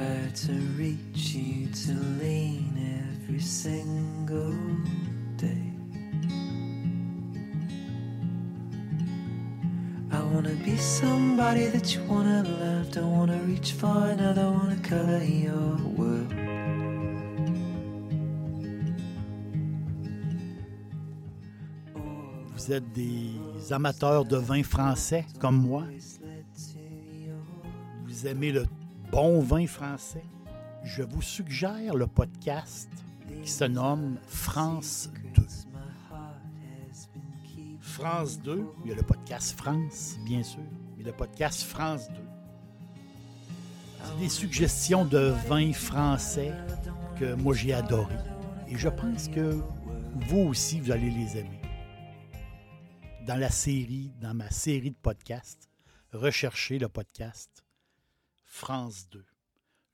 Try 0.00 0.30
to 0.34 0.52
reach 0.78 1.34
you 1.34 1.66
to 1.66 1.92
lean 2.20 2.72
every 3.22 3.40
single 3.40 4.54
day. 5.36 5.72
I 10.12 10.20
wanna 10.32 10.54
be 10.64 10.76
somebody 10.76 11.66
that 11.66 11.94
you 11.94 12.02
wanna 12.08 12.42
love. 12.42 12.90
Don't 12.92 13.12
wanna 13.18 13.40
reach 13.46 13.72
for 13.72 13.96
another, 14.14 14.50
wanna 14.50 14.76
color 14.82 15.22
your 15.22 15.76
world. 15.96 16.32
Vous 22.54 22.72
êtes 22.72 22.92
des 22.92 23.72
amateurs 23.72 24.24
de 24.24 24.36
vin 24.36 24.62
français 24.62 25.24
comme 25.38 25.60
moi. 25.66 25.84
Vous 28.06 28.26
aimez 28.26 28.52
le 28.52 28.66
bon 29.10 29.40
vin 29.40 29.66
français. 29.66 30.24
Je 30.84 31.02
vous 31.02 31.22
suggère 31.22 31.94
le 31.94 32.06
podcast 32.06 32.88
qui 33.42 33.50
se 33.50 33.64
nomme 33.64 34.18
France 34.26 35.10
2. 35.34 35.42
France 37.80 38.40
2, 38.40 38.64
il 38.84 38.90
y 38.90 38.92
a 38.92 38.96
le 38.96 39.02
podcast 39.02 39.58
France, 39.58 40.16
bien 40.24 40.42
sûr, 40.42 40.62
mais 40.96 41.02
le 41.02 41.12
podcast 41.12 41.62
France 41.62 42.08
2. 42.08 42.14
C'est 44.02 44.18
des 44.20 44.28
suggestions 44.28 45.04
de 45.04 45.34
vins 45.48 45.72
français 45.72 46.52
que 47.18 47.34
moi 47.34 47.54
j'ai 47.54 47.74
adoré. 47.74 48.14
Et 48.68 48.78
je 48.78 48.88
pense 48.88 49.28
que 49.28 49.60
vous 50.28 50.38
aussi, 50.38 50.80
vous 50.80 50.92
allez 50.92 51.10
les 51.10 51.36
aimer. 51.36 51.60
Dans 53.26 53.36
la 53.36 53.50
série, 53.50 54.12
dans 54.20 54.34
ma 54.34 54.50
série 54.50 54.90
de 54.90 54.96
podcasts, 54.96 55.68
recherchez 56.12 56.78
le 56.78 56.88
podcast 56.88 57.64
France 58.50 59.08
2. 59.10 59.24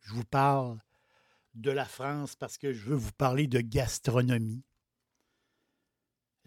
Je 0.00 0.12
vous 0.14 0.24
parle 0.24 0.80
de 1.54 1.70
la 1.70 1.84
France 1.84 2.34
parce 2.36 2.56
que 2.56 2.72
je 2.72 2.86
veux 2.86 2.96
vous 2.96 3.12
parler 3.12 3.46
de 3.46 3.60
gastronomie. 3.60 4.64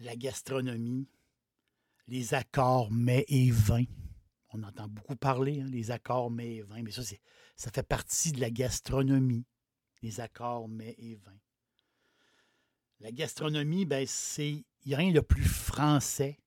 La 0.00 0.16
gastronomie, 0.16 1.08
les 2.08 2.34
accords 2.34 2.90
mets 2.90 3.24
et 3.28 3.50
vins. 3.52 3.84
On 4.50 4.62
entend 4.64 4.88
beaucoup 4.88 5.14
parler, 5.14 5.60
hein, 5.60 5.68
les 5.70 5.92
accords 5.92 6.32
mets 6.32 6.56
et 6.56 6.62
vins, 6.62 6.82
mais 6.82 6.90
ça, 6.90 7.02
ça 7.56 7.70
fait 7.70 7.86
partie 7.86 8.32
de 8.32 8.40
la 8.40 8.50
gastronomie, 8.50 9.46
les 10.02 10.20
accords 10.20 10.68
mets 10.68 10.96
et 10.98 11.14
vins. 11.14 11.40
La 12.98 13.12
gastronomie, 13.12 13.86
ben, 13.86 14.04
c'est 14.06 14.50
il 14.50 14.88
n'y 14.88 14.94
a 14.94 14.98
rien 14.98 15.12
de 15.12 15.20
plus 15.20 15.44
français 15.44 16.40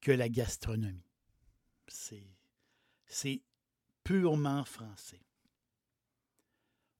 que 0.00 0.12
la 0.12 0.28
gastronomie. 0.28 1.10
C'est 1.88 3.42
purement 4.06 4.64
français. 4.64 5.20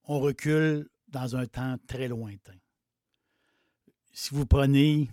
On 0.08 0.18
recule 0.18 0.88
dans 1.06 1.36
un 1.36 1.46
temps 1.46 1.76
très 1.86 2.08
lointain. 2.08 2.58
Si 4.12 4.34
vous 4.34 4.44
prenez 4.44 5.08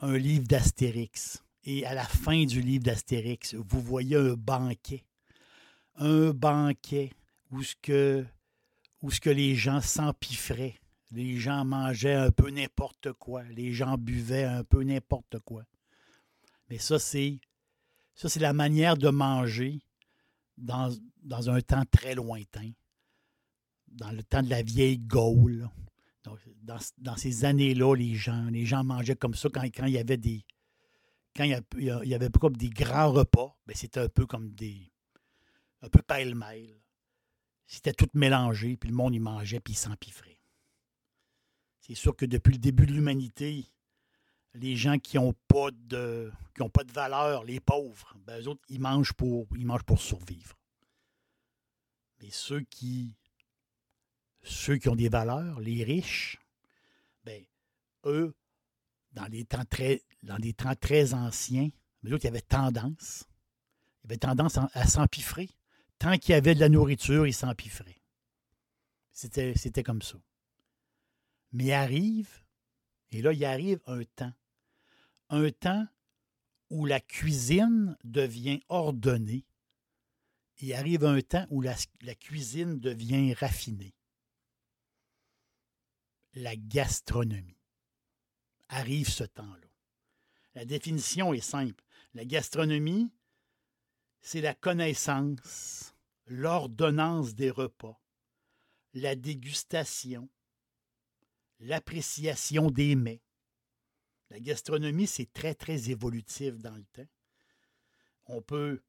un 0.00 0.16
livre 0.16 0.46
d'Astérix 0.46 1.42
et 1.64 1.84
à 1.84 1.92
la 1.92 2.04
fin 2.04 2.46
du 2.46 2.62
livre 2.62 2.84
d'Astérix, 2.84 3.54
vous 3.54 3.82
voyez 3.82 4.16
un 4.16 4.34
banquet. 4.34 5.04
Un 5.96 6.30
banquet 6.30 7.12
où 7.50 7.62
ce 7.62 7.74
que, 7.82 8.24
où 9.02 9.10
les 9.26 9.54
gens 9.54 9.82
s'empiffraient. 9.82 10.80
Les 11.10 11.36
gens 11.36 11.66
mangeaient 11.66 12.14
un 12.14 12.30
peu 12.30 12.48
n'importe 12.48 13.12
quoi. 13.12 13.42
Les 13.50 13.74
gens 13.74 13.98
buvaient 13.98 14.44
un 14.44 14.64
peu 14.64 14.82
n'importe 14.82 15.40
quoi. 15.40 15.64
Mais 16.70 16.78
ça, 16.78 16.98
c'est 16.98 17.38
ça, 18.14 18.30
c'est 18.30 18.40
la 18.40 18.54
manière 18.54 18.96
de 18.96 19.10
manger 19.10 19.80
dans, 20.56 20.90
un 21.48 21.60
temps 21.60 21.84
très 21.90 22.14
lointain, 22.14 22.70
dans 23.88 24.10
le 24.10 24.22
temps 24.22 24.42
de 24.42 24.50
la 24.50 24.62
vieille 24.62 24.98
Gaule. 24.98 25.68
dans, 26.62 27.16
ces 27.16 27.44
années-là, 27.44 27.94
les 27.94 28.14
gens, 28.14 28.84
mangeaient 28.84 29.16
comme 29.16 29.34
ça 29.34 29.48
quand, 29.48 29.62
il 29.62 29.92
y 29.92 29.98
avait 29.98 30.16
des. 30.16 30.44
Quand 31.36 31.44
il 31.44 31.50
y 31.84 32.14
avait, 32.14 32.28
des 32.52 32.70
grands 32.70 33.10
repas, 33.10 33.56
ben 33.66 33.74
c'était 33.74 34.00
un 34.00 34.08
peu 34.08 34.26
comme 34.26 34.52
des. 34.52 34.92
un 35.82 35.88
peu 35.88 36.00
pêle-mêle. 36.02 36.80
C'était 37.66 37.92
tout 37.92 38.08
mélangé, 38.14 38.76
puis 38.76 38.90
le 38.90 38.96
monde 38.96 39.14
y 39.14 39.20
mangeait, 39.20 39.60
puis 39.60 39.72
il 39.72 39.76
s'empiffrait. 39.76 40.38
C'est 41.80 41.94
sûr 41.94 42.14
que 42.14 42.24
depuis 42.24 42.52
le 42.52 42.58
début 42.58 42.86
de 42.86 42.92
l'humanité, 42.92 43.73
les 44.54 44.76
gens 44.76 44.98
qui 44.98 45.16
n'ont 45.16 45.34
pas 45.48 45.70
de 45.72 46.32
ont 46.60 46.70
pas 46.70 46.84
de 46.84 46.92
valeur, 46.92 47.44
les 47.44 47.58
pauvres, 47.58 48.16
ben, 48.24 48.40
eux 48.40 48.48
autres, 48.48 48.62
ils 48.68 48.80
mangent 48.80 49.12
pour 49.12 49.46
ils 49.56 49.66
pour 49.84 50.00
survivre. 50.00 50.56
Mais 52.20 52.30
ceux 52.30 52.60
qui 52.60 53.14
ceux 54.42 54.76
qui 54.76 54.88
ont 54.88 54.96
des 54.96 55.08
valeurs, 55.08 55.58
les 55.60 55.82
riches, 55.82 56.38
ben, 57.24 57.42
eux, 58.04 58.34
dans 59.12 59.26
les 59.26 59.44
temps 59.44 59.64
très 59.64 60.02
dans 60.22 60.38
des 60.38 60.52
temps 60.52 60.74
très 60.76 61.14
anciens, 61.14 61.70
mais 62.02 62.12
autres, 62.12 62.24
ils 62.24 62.28
avaient 62.28 62.40
tendance, 62.40 63.24
ils 64.02 64.06
avaient 64.06 64.18
tendance 64.18 64.58
à 64.58 64.86
s'empiffrer. 64.86 65.50
Tant 65.98 66.16
qu'il 66.18 66.32
y 66.32 66.34
avait 66.34 66.54
de 66.54 66.60
la 66.60 66.68
nourriture, 66.68 67.26
ils 67.26 67.34
s'empiffraient. 67.34 68.02
C'était, 69.10 69.54
c'était 69.56 69.82
comme 69.82 70.02
ça. 70.02 70.18
Mais 71.52 71.72
arrive, 71.72 72.42
et 73.10 73.22
là, 73.22 73.32
il 73.32 73.44
arrive 73.44 73.80
un 73.86 74.02
temps 74.04 74.32
un 75.34 75.50
temps 75.50 75.86
où 76.70 76.86
la 76.86 77.00
cuisine 77.00 77.96
devient 78.04 78.60
ordonnée 78.68 79.44
et 80.58 80.74
arrive 80.74 81.04
un 81.04 81.20
temps 81.20 81.46
où 81.50 81.60
la, 81.60 81.74
cuisine 82.14 82.78
devient 82.78 83.34
raffinée. 83.34 83.94
La 86.34 86.56
gastronomie. 86.56 87.58
Arrive 88.68 89.08
ce 89.08 89.24
temps-là. 89.24 89.68
La 90.54 90.64
définition 90.64 91.34
est 91.34 91.40
simple. 91.40 91.84
La 92.14 92.24
gastronomie, 92.24 93.12
c'est 94.20 94.40
la 94.40 94.54
connaissance, 94.54 95.94
l'ordonnance 96.26 97.34
des 97.34 97.50
repas, 97.50 98.00
la 98.94 99.16
dégustation, 99.16 100.28
l'appréciation 101.58 102.70
des 102.70 102.94
mets, 102.94 103.22
la 104.34 104.40
gastronomie, 104.40 105.06
c'est 105.06 105.32
très, 105.32 105.54
très 105.54 105.90
évolutif 105.90 106.58
dans 106.58 106.74
le 106.74 106.84
temps. 106.92 107.08
On 108.26 108.42
peut. 108.42 108.82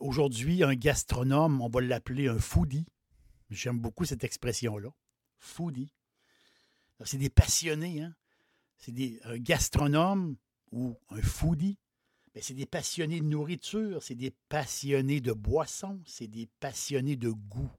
Aujourd'hui, 0.00 0.64
un 0.64 0.74
gastronome, 0.74 1.60
on 1.60 1.68
va 1.68 1.82
l'appeler 1.82 2.28
un 2.28 2.38
foodie. 2.38 2.86
J'aime 3.50 3.78
beaucoup 3.78 4.06
cette 4.06 4.24
expression-là. 4.24 4.88
Foodie. 5.38 5.92
C'est 7.04 7.18
des 7.18 7.28
passionnés. 7.28 8.00
Hein? 8.00 8.16
C'est 8.78 9.20
un 9.24 9.36
gastronome 9.36 10.38
ou 10.72 10.96
un 11.10 11.20
foodie. 11.20 11.78
Ben, 12.32 12.42
c'est 12.42 12.54
des 12.54 12.64
passionnés 12.64 13.20
de 13.20 13.26
nourriture, 13.26 14.02
c'est 14.02 14.14
des 14.14 14.30
passionnés 14.48 15.20
de 15.20 15.32
boissons, 15.32 16.00
c'est 16.06 16.26
des 16.26 16.46
passionnés 16.58 17.16
de 17.16 17.28
goût. 17.28 17.70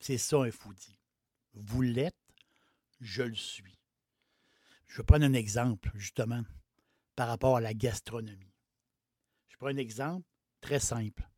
C'est 0.00 0.18
ça 0.18 0.38
un 0.38 0.50
foodie. 0.50 0.98
Vous 1.54 1.82
l'êtes, 1.82 2.16
je 3.00 3.22
le 3.22 3.36
suis. 3.36 3.75
Je 4.86 4.98
vais 4.98 5.04
prendre 5.04 5.24
un 5.24 5.32
exemple, 5.32 5.90
justement, 5.94 6.42
par 7.14 7.28
rapport 7.28 7.56
à 7.56 7.60
la 7.60 7.74
gastronomie. 7.74 8.54
Je 9.48 9.56
prends 9.56 9.68
un 9.68 9.76
exemple 9.76 10.26
très 10.60 10.80
simple. 10.80 11.28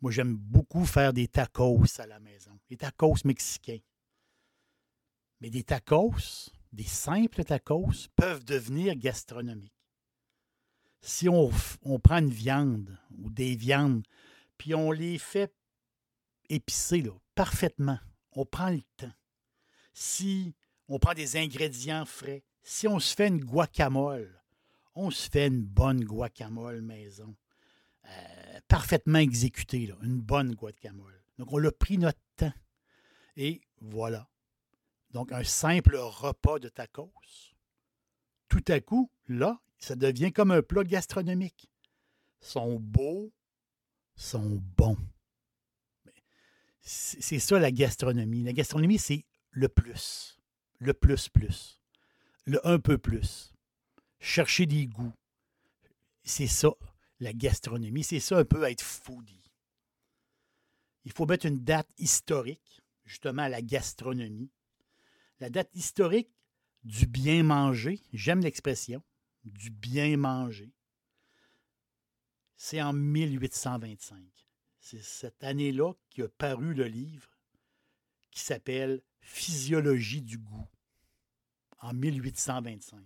Moi, 0.00 0.12
j'aime 0.12 0.36
beaucoup 0.36 0.84
faire 0.84 1.12
des 1.12 1.28
tacos 1.28 1.82
à 1.98 2.06
la 2.06 2.20
maison, 2.20 2.58
des 2.68 2.76
tacos 2.76 3.24
mexicains. 3.24 3.80
Mais 5.40 5.50
des 5.50 5.64
tacos, 5.64 6.50
des 6.72 6.84
simples 6.84 7.44
tacos, 7.44 8.08
peuvent 8.16 8.44
devenir 8.44 8.94
gastronomiques. 8.96 9.72
Si 11.00 11.28
on, 11.28 11.50
prend 12.02 12.18
une 12.18 12.30
viande 12.30 12.98
ou 13.18 13.30
des 13.30 13.54
viandes, 13.54 14.04
puis 14.56 14.74
on 14.74 14.90
les 14.90 15.18
fait 15.18 15.54
épicer 16.48 17.04
parfaitement, 17.34 17.98
on 18.32 18.44
prend 18.44 18.70
le 18.70 18.82
temps. 18.96 19.12
Si 19.92 20.54
on 20.88 20.98
prend 20.98 21.14
des 21.14 21.36
ingrédients 21.36 22.04
frais. 22.04 22.42
Si 22.70 22.86
on 22.86 23.00
se 23.00 23.16
fait 23.16 23.28
une 23.28 23.42
guacamole, 23.42 24.42
on 24.94 25.10
se 25.10 25.30
fait 25.30 25.46
une 25.46 25.64
bonne 25.64 26.04
guacamole 26.04 26.82
maison. 26.82 27.34
Euh, 28.04 28.60
parfaitement 28.68 29.20
exécutée, 29.20 29.90
une 30.02 30.20
bonne 30.20 30.54
guacamole. 30.54 31.18
Donc, 31.38 31.50
on 31.50 31.64
a 31.64 31.72
pris 31.72 31.96
notre 31.96 32.20
temps. 32.36 32.52
Et 33.38 33.62
voilà. 33.80 34.28
Donc, 35.12 35.32
un 35.32 35.44
simple 35.44 35.96
repas 35.96 36.58
de 36.58 36.68
tacos. 36.68 37.10
Tout 38.50 38.64
à 38.68 38.80
coup, 38.80 39.10
là, 39.28 39.58
ça 39.78 39.96
devient 39.96 40.30
comme 40.30 40.50
un 40.50 40.60
plat 40.60 40.84
gastronomique. 40.84 41.70
Sont 42.42 42.78
beaux, 42.78 43.32
sont 44.14 44.62
bons. 44.76 44.98
C'est 46.82 47.38
ça 47.38 47.58
la 47.58 47.72
gastronomie. 47.72 48.42
La 48.42 48.52
gastronomie, 48.52 48.98
c'est 48.98 49.24
le 49.52 49.70
plus. 49.70 50.38
Le 50.80 50.92
plus 50.92 51.30
plus. 51.30 51.77
Un 52.64 52.78
peu 52.78 52.98
plus. 52.98 53.52
Chercher 54.20 54.66
des 54.66 54.86
goûts. 54.86 55.12
C'est 56.24 56.46
ça, 56.46 56.70
la 57.20 57.32
gastronomie. 57.32 58.04
C'est 58.04 58.20
ça 58.20 58.38
un 58.38 58.44
peu 58.44 58.64
être 58.64 58.82
foodie. 58.82 59.50
Il 61.04 61.12
faut 61.12 61.26
mettre 61.26 61.46
une 61.46 61.62
date 61.64 61.88
historique, 61.98 62.82
justement, 63.04 63.42
à 63.42 63.48
la 63.48 63.62
gastronomie. 63.62 64.50
La 65.40 65.50
date 65.50 65.70
historique 65.74 66.30
du 66.84 67.06
bien 67.06 67.42
manger, 67.42 68.00
j'aime 68.12 68.40
l'expression, 68.40 69.02
du 69.44 69.70
bien 69.70 70.16
manger, 70.16 70.72
c'est 72.58 72.82
en 72.82 72.92
1825. 72.92 74.20
C'est 74.80 75.02
cette 75.02 75.44
année-là 75.44 75.92
qu'a 76.10 76.28
paru 76.28 76.74
le 76.74 76.86
livre 76.86 77.30
qui 78.30 78.40
s'appelle 78.40 79.00
Physiologie 79.20 80.22
du 80.22 80.38
goût, 80.38 80.66
en 81.80 81.92
1825. 81.92 82.98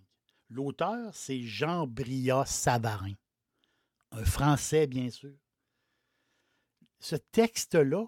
L'auteur, 0.51 1.15
c'est 1.15 1.43
Jean 1.43 1.87
Brillat 1.87 2.45
Savarin, 2.47 3.15
un 4.11 4.25
Français, 4.25 4.87
bien 4.87 5.11
sûr. 5.11 5.35
Ce 6.99 7.17
texte-là, 7.17 8.07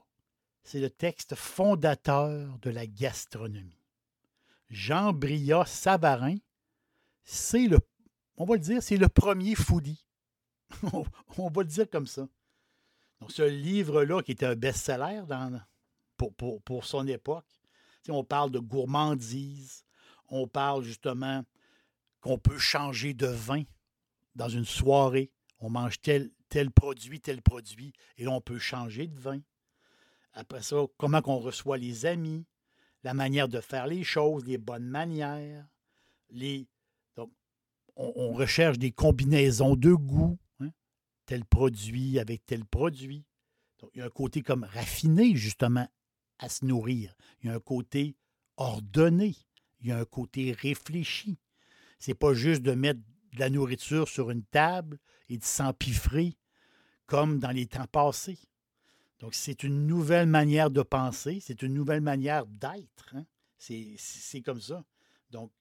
c'est 0.63 0.81
le 0.81 0.91
texte 0.91 1.35
fondateur 1.35 2.59
de 2.59 2.71
la 2.71 2.87
gastronomie. 2.87 3.81
Jean 4.71 5.13
Brillat 5.13 5.67
Savarin, 5.67 6.37
c'est 7.23 7.67
le, 7.67 7.79
on 8.37 8.45
va 8.45 8.55
le 8.55 8.61
dire, 8.61 8.83
c'est 8.83 8.97
le 8.97 9.09
premier 9.09 9.55
foodie. 9.55 10.07
on 11.39 11.51
va 11.51 11.63
le 11.63 11.69
dire 11.69 11.89
comme 11.89 12.07
ça. 12.07 12.29
Donc, 13.21 13.33
ce 13.33 13.43
livre-là, 13.43 14.23
qui 14.23 14.33
était 14.33 14.47
un 14.47 14.57
best-seller 14.57 15.23
pour, 16.17 16.63
pour, 16.63 16.85
son 16.85 17.07
époque, 17.07 17.47
on 18.09 18.25
parle 18.25 18.51
de 18.51 18.59
gourmandise, 18.59 19.84
on 20.29 20.47
parle 20.47 20.85
justement 20.85 21.45
qu'on 22.21 22.39
peut 22.39 22.59
changer 22.59 23.15
de 23.15 23.27
vin 23.27 23.63
dans 24.35 24.49
une 24.49 24.65
soirée. 24.65 25.31
On 25.61 25.71
mange 25.71 26.01
tel, 26.01 26.31
produit, 26.75 27.21
tel 27.21 27.43
produit, 27.43 27.93
et 28.17 28.27
on 28.29 28.41
peut 28.41 28.59
changer 28.59 29.07
de 29.07 29.19
vin. 29.19 29.41
Après 30.33 30.63
ça, 30.63 30.77
comment 30.97 31.23
qu'on 31.23 31.39
reçoit 31.39 31.79
les 31.79 32.07
amis, 32.07 32.45
la 33.03 33.15
manière 33.15 33.49
de 33.49 33.61
faire 33.61 33.87
les 33.87 34.05
choses, 34.05 34.45
les 34.47 34.59
bonnes 34.59 34.89
manières. 34.89 35.67
Les... 36.31 36.67
On, 37.97 38.33
recherche 38.33 38.77
des 38.77 38.91
combinaisons 38.91 39.77
de 39.77 39.93
goûts, 39.93 40.37
hein, 40.59 40.71
tel 41.27 41.45
produit 41.45 42.19
avec 42.19 42.45
tel 42.45 42.65
produit. 42.65 43.25
Il 43.95 44.01
y 44.01 44.03
a 44.03 44.07
un 44.07 44.11
côté 44.11 44.43
comme 44.43 44.65
raffiné, 44.65 45.37
justement, 45.37 45.87
à 46.39 46.49
se 46.49 46.65
nourrir. 46.65 47.15
Il 47.41 47.47
y 47.47 47.51
a 47.51 47.55
un 47.55 47.61
côté 47.61 48.17
ordonné. 48.57 49.37
Il 49.85 49.91
y 49.91 49.93
a 49.93 49.99
un 49.99 50.05
côté 50.07 50.53
réfléchi. 50.53 51.39
C'est 51.99 52.15
pas 52.15 52.33
juste 52.33 52.63
de 52.63 52.73
mettre 52.73 53.01
de 53.35 53.39
la 53.39 53.51
nourriture 53.51 54.09
sur 54.09 54.31
une 54.31 54.43
table 54.43 54.99
et 55.29 55.37
de 55.37 55.45
s'empiffrer 55.45 56.39
comme 57.07 57.39
dans 57.39 57.51
les 57.51 57.67
temps 57.67 57.87
passés. 57.87 58.39
Donc, 59.21 59.35
c'est 59.35 59.63
une 59.63 59.87
nouvelle 59.87 60.27
manière 60.27 60.71
de 60.71 60.83
penser, 60.83 61.39
c'est 61.41 61.63
une 61.63 61.75
nouvelle 61.75 62.01
manière 62.01 62.47
d'être. 62.47 63.15
Hein. 63.15 63.27
C'est 63.59 64.43
comme 64.43 64.61
ça. 64.61 64.85
Donc, 65.31 65.53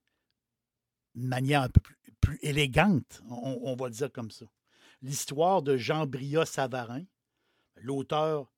une 1.16 1.28
manière 1.28 1.64
un 1.64 1.70
peu 1.70 1.82
plus, 2.22 2.40
élégante, 2.42 3.22
on, 3.30 3.76
va 3.76 3.90
dire 3.90 4.12
comme 4.12 4.32
ça. 4.32 4.46
L'histoire 5.02 5.62
de 5.62 5.76
Jean 5.76 6.08
Brillat 6.08 6.46
Savarin, 6.46 7.04
l'auteur 7.76 8.54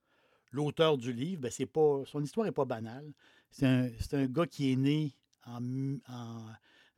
l'auteur 0.51 0.97
du 0.97 1.11
livre, 1.11 1.41
ben 1.41 1.51
c'est 1.51 1.65
pas, 1.65 2.03
son 2.05 2.23
histoire 2.23 2.45
n'est 2.45 2.53
pas 2.53 2.65
banale. 2.65 3.11
C'est 3.51 3.65
un, 3.65 3.89
un, 4.13 4.25
gars 4.27 4.47
qui 4.47 4.71
est 4.71 4.75
né 4.77 5.13
en, 5.45 5.97
en 6.09 6.45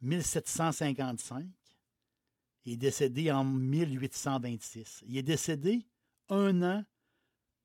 1755 0.01 1.45
et 2.65 2.73
est 2.73 2.77
décédé 2.77 3.31
en 3.31 3.43
1826. 3.43 5.03
Il 5.07 5.17
est 5.17 5.23
décédé 5.23 5.85
un 6.29 6.61
an 6.61 6.85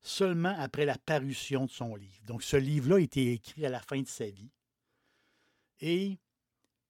seulement 0.01 0.55
après 0.57 0.85
la 0.85 0.97
parution 0.97 1.65
de 1.65 1.71
son 1.71 1.95
livre. 1.95 2.23
Donc, 2.25 2.43
ce 2.43 2.57
livre-là 2.57 2.97
a 2.97 2.99
été 2.99 3.33
écrit 3.33 3.65
à 3.65 3.69
la 3.69 3.81
fin 3.81 4.01
de 4.01 4.07
sa 4.07 4.25
vie. 4.25 4.51
Et 5.81 6.17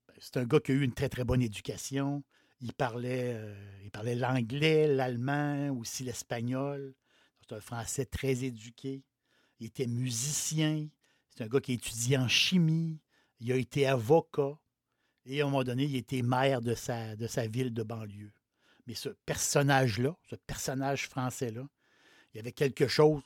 ben, 0.07 0.13
c'est 0.19 0.37
un 0.37 0.45
gars 0.45 0.59
qui 0.59 0.71
a 0.71 0.75
eu 0.75 0.83
une 0.83 0.93
très, 0.93 1.09
très 1.09 1.23
bonne 1.23 1.41
éducation. 1.41 2.23
Il 2.61 2.73
parlait, 2.73 3.33
euh, 3.35 3.81
il 3.83 3.91
parlait 3.91 4.15
l'anglais, 4.15 4.87
l'allemand, 4.87 5.69
aussi 5.79 6.03
l'espagnol. 6.03 6.93
C'est 7.41 7.55
un 7.55 7.61
Français 7.61 8.05
très 8.05 8.43
éduqué. 8.43 9.03
Il 9.59 9.67
était 9.67 9.87
musicien. 9.87 10.87
C'est 11.29 11.43
un 11.43 11.47
gars 11.47 11.59
qui 11.59 11.71
a 11.71 11.75
étudié 11.75 12.17
en 12.17 12.27
chimie. 12.27 12.99
Il 13.43 13.51
a 13.51 13.57
été 13.57 13.85
avocat. 13.85 14.57
Et 15.25 15.41
à 15.41 15.43
un 15.43 15.49
moment 15.49 15.63
donné, 15.63 15.83
il 15.83 15.95
était 15.97 16.21
maire 16.21 16.61
de 16.61 16.75
sa, 16.75 17.15
ville 17.47 17.73
de 17.73 17.83
banlieue. 17.83 18.31
Mais 18.87 18.95
ce 18.95 19.09
personnage-là, 19.09 20.15
ce 20.29 20.35
personnage 20.35 21.07
français-là, 21.07 21.67
il 22.33 22.39
avait 22.39 22.53
quelque 22.53 22.87
chose 22.87 23.21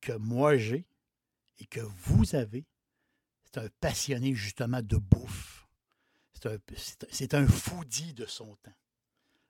que 0.00 0.12
moi 0.12 0.56
j'ai 0.56 0.84
et 1.58 1.66
que 1.66 1.80
vous 1.80 2.34
avez. 2.34 2.64
C'est 3.44 3.60
un 3.60 3.68
passionné 3.80 4.34
justement 4.34 4.82
de 4.82 4.96
bouffe. 4.96 5.66
C'est 7.10 7.34
un, 7.34 7.44
un 7.44 7.46
foodie 7.46 8.12
de 8.14 8.26
son 8.26 8.56
temps. 8.56 8.74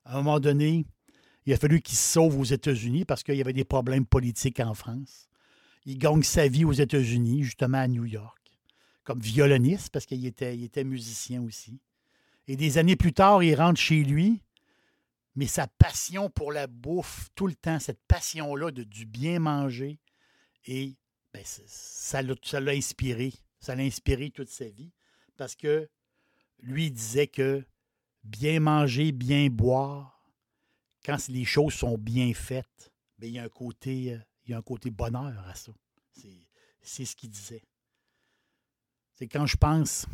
À 0.04 0.14
un 0.14 0.22
moment 0.22 0.38
donné, 0.38 0.86
il 1.46 1.52
a 1.52 1.56
fallu 1.56 1.80
qu'il 1.80 1.96
se 1.96 2.12
sauve 2.12 2.38
aux 2.38 2.44
États-Unis 2.44 3.04
parce 3.04 3.22
qu'il 3.22 3.36
y 3.36 3.40
avait 3.40 3.52
des 3.52 3.64
problèmes 3.64 4.06
politiques 4.06 4.60
en 4.60 4.74
France. 4.74 5.28
Il 5.86 5.98
gagne 5.98 6.22
sa 6.22 6.46
vie 6.46 6.64
aux 6.64 6.72
États-Unis, 6.72 7.42
justement 7.42 7.78
à 7.78 7.88
New 7.88 8.04
York, 8.04 8.43
comme 9.04 9.20
violoniste 9.20 9.90
parce 9.90 10.06
qu'il 10.06 10.26
était, 10.26 10.56
il 10.56 10.64
était 10.64 10.84
musicien 10.84 11.42
aussi. 11.42 11.80
Et 12.46 12.56
des 12.56 12.78
années 12.78 12.96
plus 12.96 13.12
tard, 13.12 13.42
il 13.42 13.54
rentre 13.54 13.80
chez 13.80 14.02
lui 14.02 14.42
mais 15.36 15.46
sa 15.46 15.66
passion 15.66 16.30
pour 16.30 16.52
la 16.52 16.66
bouffe, 16.66 17.28
tout 17.34 17.46
le 17.46 17.54
temps, 17.54 17.80
cette 17.80 18.02
passion-là 18.06 18.70
de 18.70 18.84
du 18.84 19.04
bien 19.04 19.40
manger, 19.40 19.98
et 20.66 20.96
ben, 21.32 21.42
ça 21.44 22.22
l'a 22.22 22.72
inspiré. 22.72 23.32
Ça 23.60 23.74
l'a 23.74 23.82
inspiré 23.82 24.30
toute 24.30 24.50
sa 24.50 24.68
vie 24.68 24.92
parce 25.36 25.56
que 25.56 25.88
lui 26.60 26.90
disait 26.90 27.26
que 27.26 27.64
bien 28.22 28.60
manger, 28.60 29.10
bien 29.10 29.48
boire, 29.48 30.22
quand 31.04 31.16
les 31.28 31.44
choses 31.44 31.74
sont 31.74 31.98
bien 31.98 32.32
faites, 32.34 32.92
bien, 33.18 33.28
il, 33.28 33.34
y 33.34 33.38
a 33.38 33.44
un 33.44 33.48
côté, 33.48 34.20
il 34.44 34.50
y 34.50 34.54
a 34.54 34.58
un 34.58 34.62
côté 34.62 34.90
bonheur 34.90 35.46
à 35.48 35.54
ça. 35.54 35.72
C'est 36.82 37.06
ce 37.06 37.16
qu'il 37.16 37.30
disait. 37.30 37.62
C'est 39.14 39.28
quand 39.28 39.46
je 39.46 39.56
pense, 39.56 40.06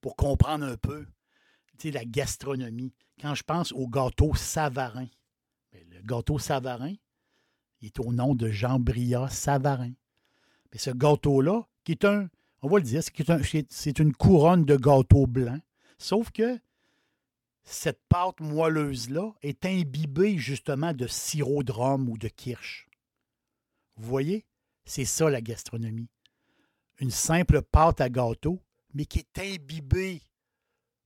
pour 0.00 0.16
comprendre 0.16 0.64
un 0.64 0.76
peu, 0.76 1.06
la 1.88 2.04
gastronomie. 2.04 2.92
Quand 3.20 3.34
je 3.34 3.42
pense 3.42 3.72
au 3.72 3.88
gâteau 3.88 4.34
Savarin, 4.34 5.06
ben, 5.72 5.82
le 5.90 6.02
gâteau 6.02 6.38
Savarin, 6.38 6.94
est 7.82 7.98
au 7.98 8.12
nom 8.12 8.34
de 8.34 8.50
Jean 8.50 8.78
Brillat 8.78 9.30
Savarin. 9.30 9.92
Mais 10.72 10.78
ce 10.78 10.90
gâteau-là, 10.90 11.66
qui 11.84 11.92
est 11.92 12.04
un, 12.04 12.28
on 12.60 12.68
va 12.68 12.78
le 12.78 12.84
dire, 12.84 13.02
c'est 13.70 13.98
une 13.98 14.12
couronne 14.12 14.66
de 14.66 14.76
gâteau 14.76 15.26
blanc, 15.26 15.58
sauf 15.96 16.30
que 16.30 16.60
cette 17.62 18.02
pâte 18.08 18.40
moelleuse-là 18.40 19.32
est 19.42 19.64
imbibée 19.64 20.36
justement 20.36 20.92
de 20.92 21.06
sirop 21.06 21.62
de 21.62 21.72
ou 21.72 22.18
de 22.18 22.28
kirsch. 22.28 22.88
Vous 23.96 24.08
voyez? 24.08 24.44
C'est 24.84 25.04
ça 25.04 25.30
la 25.30 25.40
gastronomie. 25.40 26.08
Une 27.00 27.10
simple 27.10 27.62
pâte 27.62 28.00
à 28.00 28.08
gâteau, 28.08 28.62
mais 28.94 29.06
qui 29.06 29.20
est 29.20 29.38
imbibée 29.38 30.22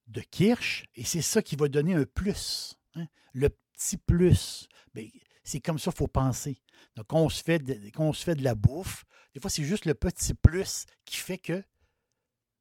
de 0.06 0.20
Kirsch, 0.20 0.84
et 0.94 1.04
c'est 1.04 1.22
ça 1.22 1.40
qui 1.40 1.56
va 1.56 1.68
donner 1.68 1.94
un 1.94 2.04
plus. 2.04 2.76
Hein. 2.94 3.06
Le 3.32 3.48
petit 3.48 3.96
plus. 3.96 4.68
Ben, 4.92 5.08
c'est 5.44 5.60
comme 5.60 5.78
ça 5.78 5.90
qu'il 5.90 5.98
faut 5.98 6.08
penser. 6.08 6.58
Donc, 6.96 7.12
on 7.12 7.28
se, 7.28 7.42
fait 7.42 7.58
de, 7.58 7.90
on 7.96 8.12
se 8.12 8.24
fait 8.24 8.34
de 8.34 8.44
la 8.44 8.54
bouffe, 8.54 9.04
des 9.34 9.40
fois, 9.40 9.50
c'est 9.50 9.64
juste 9.64 9.84
le 9.84 9.94
petit 9.94 10.32
plus 10.32 10.86
qui 11.04 11.16
fait 11.16 11.38
que 11.38 11.62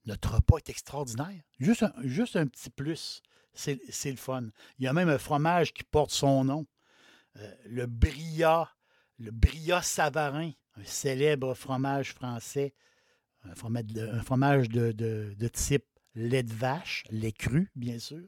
notre 0.05 0.35
repas 0.35 0.57
est 0.57 0.69
extraordinaire. 0.69 1.41
Juste 1.59 1.83
un, 1.83 1.93
juste 2.03 2.35
un 2.35 2.47
petit 2.47 2.71
plus, 2.71 3.21
c'est 3.53 3.79
le 4.05 4.15
fun. 4.15 4.49
Il 4.79 4.85
y 4.85 4.87
a 4.87 4.93
même 4.93 5.09
un 5.09 5.19
fromage 5.19 5.73
qui 5.73 5.83
porte 5.83 6.11
son 6.11 6.43
nom, 6.43 6.65
euh, 7.37 7.55
le 7.65 7.85
Bria, 7.85 8.69
le 9.19 9.31
Bria 9.31 9.81
Savarin, 9.81 10.51
un 10.75 10.83
célèbre 10.83 11.53
fromage 11.53 12.13
français 12.13 12.73
un 13.45 13.55
fromage 13.55 14.69
de, 14.69 15.47
type 15.49 15.85
lait 16.15 16.43
de 16.43 16.53
vache, 16.53 17.03
lait 17.09 17.31
cru, 17.31 17.71
bien 17.75 17.99
sûr, 17.99 18.23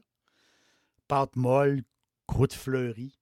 pâte 1.08 1.36
molle, 1.36 1.82
croûte 2.26 2.52
fleurie. 2.52 3.18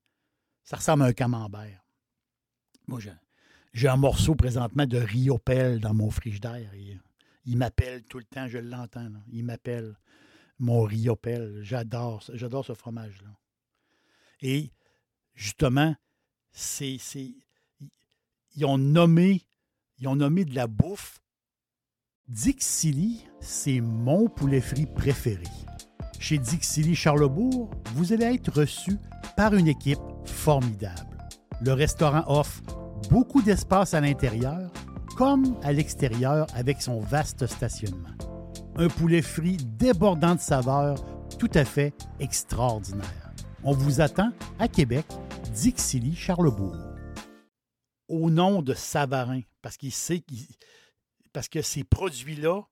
Ça 0.64 0.76
ressemble 0.76 1.02
à 1.02 1.06
un 1.06 1.12
camembert. 1.12 1.84
Moi, 2.86 3.00
j'ai, 3.72 3.88
un 3.88 3.96
morceau 3.96 4.34
présentement 4.34 4.86
de 4.86 4.98
riopelle 4.98 5.80
dans 5.80 5.94
mon 5.94 6.10
frigidaire. 6.10 6.72
Et, 6.74 6.94
euh, 6.94 6.98
il 7.46 7.58
m'appelle 7.58 8.02
tout 8.04 8.18
le 8.18 8.24
temps, 8.24 8.48
je 8.48 8.58
l'entends. 8.58 9.10
Il 9.30 9.44
m'appelle 9.44 9.98
mon 10.58 10.82
riopelle. 10.82 11.60
J'adore, 11.62 12.22
j'adore 12.32 12.64
ce 12.64 12.74
fromage-là. 12.74 13.30
Et 14.40 14.70
justement, 15.34 15.94
ils 18.54 18.64
ont 18.64 18.78
nommé, 18.78 19.42
ils 19.98 20.08
ont 20.08 20.16
nommé 20.16 20.44
de 20.44 20.54
la 20.54 20.66
bouffe. 20.66 21.20
Dixili, 22.28 23.22
c'est 23.40 23.80
mon 23.80 24.28
poulet 24.28 24.60
frit 24.62 24.86
préféré. 24.86 25.44
Chez 26.18 26.38
Dixili 26.38 26.94
Charlebourg, 26.94 27.70
vous 27.94 28.14
allez 28.14 28.24
être 28.24 28.50
reçu 28.60 28.96
par 29.36 29.54
une 29.54 29.68
équipe 29.68 29.98
formidable. 30.24 31.18
Le 31.60 31.72
restaurant 31.74 32.24
offre 32.26 32.62
beaucoup 33.10 33.42
d'espace 33.42 33.92
à 33.92 34.00
l'intérieur 34.00 34.72
comme 35.16 35.54
à 35.62 35.72
l'extérieur 35.72 36.46
avec 36.54 36.80
son 36.80 36.98
vaste 37.00 37.46
stationnement. 37.46 38.08
Un 38.76 38.88
poulet 38.88 39.22
frit 39.22 39.58
débordant 39.58 40.34
de 40.34 40.40
saveurs 40.40 40.96
tout 41.38 41.50
à 41.54 41.64
fait 41.66 41.92
extraordinaire. 42.20 43.32
On 43.64 43.72
vous 43.72 44.00
attend 44.00 44.30
à 44.58 44.66
Québec, 44.66 45.04
Dixilly, 45.52 46.16
Charlebourg. 46.16 46.76
Au 48.08 48.30
nom 48.30 48.62
de 48.62 48.72
Savarin, 48.74 49.40
parce 49.62 49.76
qu'il 49.76 49.92
sait 49.92 50.20
qu'il- 50.20 50.46
parce 51.34 51.48
que 51.48 51.60
ces 51.60 51.84
produits-là, 51.84 52.62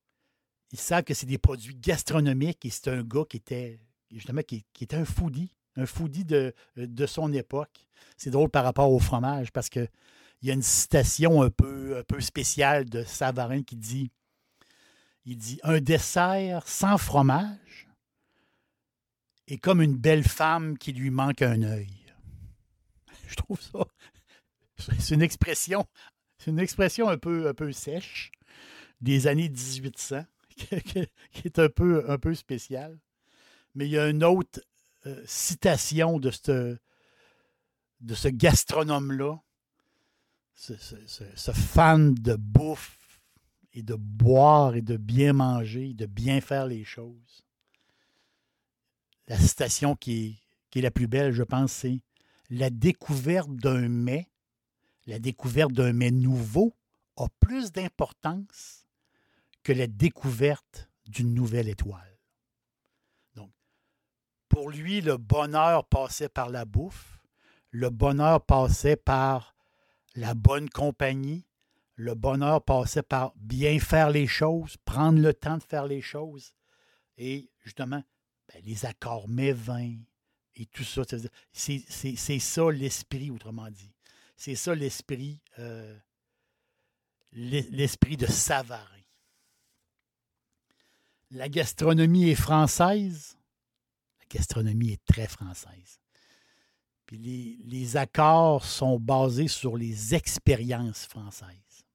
ils 0.70 0.78
savent 0.78 1.02
que 1.02 1.12
c'est 1.12 1.26
des 1.26 1.36
produits 1.36 1.74
gastronomiques 1.74 2.64
et 2.64 2.70
c'est 2.70 2.88
un 2.88 3.02
gars 3.02 3.24
qui 3.28 3.36
était 3.36 3.80
justement 4.10 4.40
qui, 4.42 4.64
était 4.80 4.96
un 4.96 5.04
foodie, 5.04 5.54
un 5.76 5.84
foodie 5.84 6.24
de, 6.24 6.54
de 6.76 7.06
son 7.06 7.32
époque. 7.32 7.86
C'est 8.16 8.30
drôle 8.30 8.48
par 8.48 8.64
rapport 8.64 8.90
au 8.90 9.00
fromage 9.00 9.52
parce 9.52 9.68
que 9.68 9.86
il 10.40 10.48
y 10.48 10.50
a 10.50 10.54
une 10.54 10.62
citation 10.62 11.42
un 11.42 11.50
peu, 11.50 11.98
un 11.98 12.02
peu 12.04 12.20
spéciale 12.20 12.88
de 12.88 13.02
Savarin 13.04 13.62
qui 13.62 13.76
dit 13.76 14.10
il 15.24 15.36
dit 15.36 15.60
un 15.64 15.80
dessert 15.80 16.66
sans 16.66 16.98
fromage 16.98 17.88
est 19.48 19.58
comme 19.58 19.82
une 19.82 19.96
belle 19.96 20.24
femme 20.24 20.78
qui 20.78 20.92
lui 20.92 21.10
manque 21.10 21.42
un 21.42 21.62
œil. 21.62 21.90
Je 23.26 23.34
trouve 23.34 23.60
ça 23.60 23.84
c'est 24.98 25.14
une 25.14 25.22
expression 25.22 25.86
c'est 26.38 26.50
une 26.50 26.58
expression 26.58 27.08
un 27.08 27.18
peu, 27.18 27.48
un 27.48 27.54
peu 27.54 27.70
sèche 27.70 28.32
des 29.02 29.26
années 29.26 29.48
1800 29.50 30.24
qui 30.56 31.08
est 31.44 31.58
un 31.58 31.68
peu, 31.68 32.10
un 32.10 32.18
peu 32.18 32.34
spéciale. 32.34 32.98
Mais 33.74 33.86
il 33.86 33.92
y 33.92 33.98
a 33.98 34.08
une 34.08 34.24
autre 34.24 34.60
euh, 35.06 35.22
citation 35.26 36.18
de 36.18 36.30
ce, 36.30 36.76
de 38.00 38.14
ce 38.14 38.28
gastronome-là, 38.28 39.40
ce- 40.54 40.74
ce 41.34 41.52
fan 41.52 42.14
de 42.14 42.34
bouffe 42.36 43.20
et 43.72 43.82
de 43.82 43.94
boire 43.94 44.76
et 44.76 44.82
de 44.82 44.96
bien 44.96 45.32
manger, 45.32 45.94
de 45.94 46.06
bien 46.06 46.40
faire 46.40 46.66
les 46.66 46.84
choses. 46.84 47.42
La 49.28 49.38
citation 49.38 49.96
qui 49.96 50.26
est, 50.26 50.38
qui 50.70 50.78
est 50.80 50.82
la 50.82 50.90
plus 50.90 51.06
belle, 51.06 51.32
je 51.32 51.42
pense, 51.42 51.72
c'est 51.72 52.00
La 52.50 52.70
découverte 52.70 53.50
d'un 53.54 53.88
mets, 53.88 54.28
la 55.06 55.18
découverte 55.18 55.72
d'un 55.72 55.92
mets 55.92 56.10
nouveau 56.10 56.76
a 57.16 57.26
plus 57.40 57.72
d'importance 57.72 58.81
que 59.62 59.72
la 59.72 59.86
découverte 59.86 60.88
d'une 61.06 61.34
nouvelle 61.34 61.68
étoile. 61.68 62.18
Donc, 63.34 63.52
pour 64.48 64.70
lui, 64.70 65.00
le 65.00 65.16
bonheur 65.16 65.84
passait 65.86 66.28
par 66.28 66.48
la 66.50 66.64
bouffe, 66.64 67.18
le 67.70 67.90
bonheur 67.90 68.44
passait 68.44 68.96
par 68.96 69.54
la 70.14 70.34
bonne 70.34 70.68
compagnie, 70.68 71.46
le 71.94 72.14
bonheur 72.14 72.62
passait 72.64 73.02
par 73.02 73.32
bien 73.36 73.78
faire 73.78 74.10
les 74.10 74.26
choses, 74.26 74.76
prendre 74.84 75.20
le 75.20 75.32
temps 75.34 75.58
de 75.58 75.62
faire 75.62 75.86
les 75.86 76.02
choses 76.02 76.54
et 77.16 77.50
justement 77.60 78.02
ben, 78.52 78.62
les 78.64 78.84
accords 78.86 79.28
mets-vins 79.28 79.96
et 80.54 80.66
tout 80.66 80.84
ça. 80.84 81.02
C'est- 81.52 82.38
ça 82.38 82.70
l'esprit, 82.70 83.30
autrement 83.30 83.70
dit. 83.70 83.94
C'est 84.36 84.54
ça 84.54 84.74
l'esprit 84.74 85.40
euh, 85.58 85.96
l'es- 87.32 87.68
l'esprit 87.70 88.16
de 88.16 88.26
Savarin. 88.26 88.91
La 91.32 91.48
gastronomie 91.48 92.28
est 92.28 92.34
française. 92.34 93.38
La 94.20 94.26
gastronomie 94.30 94.92
est 94.92 95.04
très 95.06 95.26
française. 95.26 95.98
Puis 97.06 97.58
les, 97.64 97.96
accords 97.96 98.64
sont 98.64 98.98
basés 98.98 99.48
sur 99.48 99.78
les 99.78 100.14
expériences 100.14 101.06
françaises. 101.06 101.86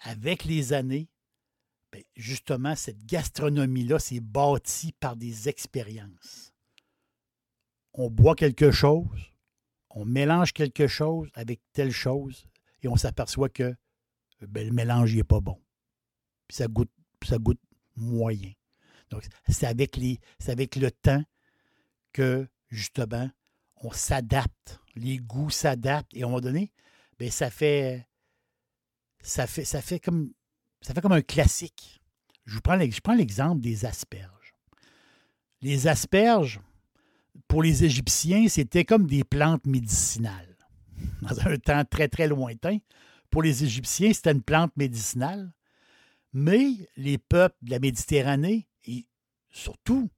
Avec 0.00 0.44
les 0.44 0.72
années, 0.72 1.10
ben, 1.92 2.02
justement, 2.14 2.74
cette 2.74 3.04
gastronomie-là 3.04 3.98
s'est 3.98 4.20
bâtie 4.20 4.92
par 4.92 5.14
des 5.14 5.48
expériences. 5.50 6.54
On 7.92 8.10
boit 8.10 8.34
quelque 8.34 8.70
chose, 8.70 9.32
on 9.90 10.06
mélange 10.06 10.52
quelque 10.52 10.86
chose 10.86 11.28
avec 11.34 11.60
telle 11.72 11.92
chose, 11.92 12.46
et 12.82 12.88
on 12.88 12.96
s'aperçoit 12.96 13.48
que 13.50 13.74
ben, 14.40 14.66
le 14.66 14.72
mélange 14.72 15.14
n'est 15.14 15.24
pas 15.24 15.40
bon. 15.40 15.60
Puis 16.48 16.56
ça 16.56 16.68
goûte 16.68 16.90
moyen. 17.96 18.52
Donc, 19.10 19.24
c'est 19.48 19.66
avec, 19.66 19.98
avec 20.46 20.76
le 20.76 20.90
temps 20.90 21.22
que, 22.12 22.48
justement, 22.70 23.30
on 23.76 23.92
s'adapte. 23.92 24.80
Les 24.94 25.18
goûts 25.18 25.50
s'adaptent. 25.50 26.14
Et 26.14 26.22
à 26.22 26.26
un 26.26 26.28
moment 26.28 26.40
donné, 26.40 26.72
ben, 27.18 27.30
ça 27.30 27.50
fait. 27.50 28.06
Ça 29.22 29.46
fait, 29.46 29.64
ça 29.64 29.82
fait 29.82 30.00
comme. 30.00 30.32
Ça 30.80 30.94
fait 30.94 31.00
comme 31.00 31.12
un 31.12 31.22
classique. 31.22 32.00
Je 32.44 32.58
prends, 32.60 32.78
je 32.78 33.00
prends 33.00 33.14
l'exemple 33.14 33.60
des 33.60 33.84
asperges. 33.84 34.54
Les 35.62 35.88
asperges, 35.88 36.60
pour 37.48 37.62
les 37.62 37.84
Égyptiens, 37.84 38.48
c'était 38.48 38.84
comme 38.84 39.06
des 39.06 39.24
plantes 39.24 39.66
médicinales. 39.66 40.56
Dans 41.22 41.46
un 41.46 41.56
temps 41.56 41.84
très, 41.84 42.08
très 42.08 42.28
lointain, 42.28 42.78
pour 43.30 43.42
les 43.42 43.64
Égyptiens, 43.64 44.12
c'était 44.12 44.32
une 44.32 44.42
plante 44.42 44.76
médicinale. 44.76 45.52
Mais 46.38 46.86
les 46.96 47.16
peuples 47.16 47.56
de 47.62 47.70
la 47.70 47.78
Méditerranée, 47.78 48.68
et 48.84 49.06
surtout 49.48 50.10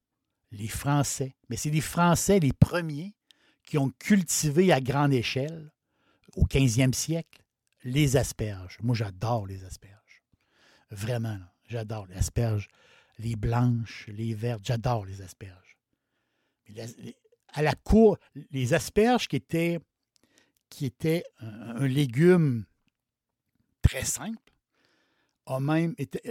les 0.51 0.67
Français, 0.67 1.37
mais 1.49 1.57
c'est 1.57 1.71
les 1.71 1.81
Français 1.81 2.41
les 2.41 2.53
premiers 2.53 3.15
qui 3.63 3.79
ont 3.79 3.91
cultivé 4.01 4.73
à 4.73 4.81
grande 4.81 5.13
échelle, 5.13 5.71
au 6.35 6.45
15e 6.45 6.93
siècle, 6.93 7.45
les 7.85 8.17
asperges. 8.17 8.79
Moi, 8.83 8.97
j'adore 8.97 9.47
les 9.47 9.63
asperges. 9.63 10.25
Vraiment, 10.91 11.39
j'adore 11.69 12.09
les 12.09 12.17
asperges. 12.17 12.67
Les 13.21 13.37
blanches, 13.37 14.09
les 14.09 14.35
vertes, 14.35 14.65
j'adore 14.65 15.07
les 15.07 15.23
asperges. 15.23 15.79
À 17.53 17.63
la 17.63 17.75
cour, 17.75 18.19
les 18.51 18.75
asperges 18.75 19.29
qui 19.29 19.37
étaient, 19.37 19.79
qui 20.69 20.85
étaient 20.85 21.23
un 21.39 21.87
légume 21.87 22.65
très 23.83 24.05
simple, 24.05 24.49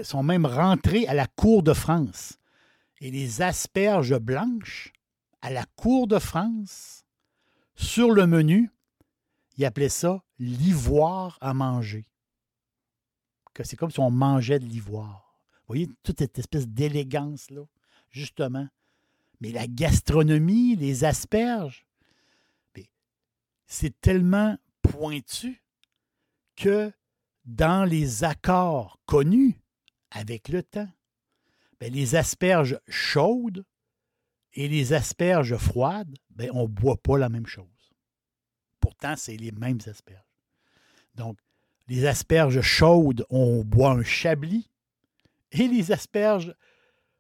sont 0.04 0.24
même 0.24 0.46
rentrés 0.46 1.08
à 1.08 1.14
la 1.14 1.28
cour 1.28 1.64
de 1.64 1.74
France. 1.74 2.38
Et 3.00 3.12
les 3.12 3.42
asperges 3.42 4.18
blanches, 4.18 4.94
à 5.42 5.50
la 5.50 5.66
cour 5.76 6.08
de 6.08 6.20
France, 6.20 7.06
sur 7.76 8.12
le 8.12 8.26
menu, 8.28 8.72
ils 9.58 9.66
appelaient 9.66 9.90
ça 9.90 10.24
l'ivoire 10.40 11.38
à 11.42 11.54
manger. 11.54 12.06
Que 13.54 13.64
C'est 13.64 13.76
comme 13.76 13.92
si 13.92 14.00
on 14.00 14.12
mangeait 14.12 14.60
de 14.60 14.66
l'ivoire. 14.66 15.40
Vous 15.62 15.74
voyez, 15.74 15.90
toute 16.04 16.20
cette 16.20 16.40
espèce 16.40 16.68
d'élégance-là, 16.68 17.64
justement. 18.10 18.68
Mais 19.42 19.52
la 19.52 19.68
gastronomie, 19.68 20.76
les 20.76 21.04
asperges, 21.04 21.88
c'est 23.68 24.00
tellement 24.00 24.58
pointu 24.82 25.62
que 26.56 26.92
dans 27.48 27.86
les 27.86 28.26
accords 28.26 29.00
connus 29.06 29.60
avec 30.12 30.50
le 30.50 30.62
temps, 30.62 30.90
ben, 31.80 31.92
les 31.92 32.16
asperges 32.16 32.80
chaudes 32.88 33.66
et 34.54 34.68
les 34.68 34.94
asperges 34.94 35.56
froides, 35.56 36.14
ben, 36.30 36.52
on 36.54 36.64
ne 36.64 36.68
boit 36.68 36.98
pas 36.98 37.18
la 37.18 37.30
même 37.30 37.46
chose. 37.46 37.66
Pourtant, 38.80 39.16
c'est 39.16 39.38
les 39.38 39.52
mêmes 39.52 39.80
asperges. 39.88 40.22
Donc, 41.16 41.38
les 41.88 42.06
asperges 42.06 42.62
chaudes, 42.62 43.26
on 43.30 43.64
boit 43.64 43.92
un 43.92 44.04
chablis 44.04 44.70
et 45.52 45.68
les 45.68 45.92
asperges 45.92 46.54